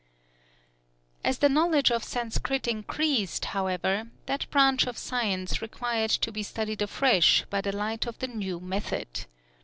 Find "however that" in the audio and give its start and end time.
3.45-4.49